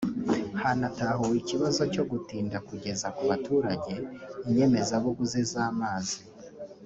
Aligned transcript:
Hanatahuwe 0.61 1.35
ikibazo 1.41 1.81
cyo 1.93 2.03
gutinda 2.11 2.57
kugeza 2.67 3.07
ku 3.15 3.21
baturage 3.29 3.93
inyemezabuguzi 4.47 5.41
z’amazi 5.51 6.17